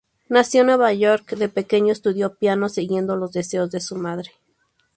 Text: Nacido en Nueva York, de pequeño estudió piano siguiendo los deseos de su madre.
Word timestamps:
Nacido 0.29 0.61
en 0.63 0.65
Nueva 0.65 0.91
York, 0.93 1.33
de 1.35 1.47
pequeño 1.47 1.91
estudió 1.91 2.33
piano 2.33 2.69
siguiendo 2.69 3.15
los 3.15 3.33
deseos 3.33 3.69
de 3.69 3.79
su 3.81 3.97
madre. 3.97 4.31